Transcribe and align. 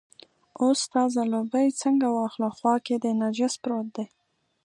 اوس 0.61 0.77
ستا 0.87 1.03
ځلوبۍ 1.15 1.67
څنګه 1.81 2.07
واخلو، 2.09 2.49
خوا 2.57 2.75
کې 2.85 2.95
دې 3.03 3.11
نجس 3.21 3.53
پروت 3.63 3.87
دی. 3.95 4.05